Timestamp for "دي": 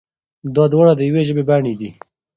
1.79-1.89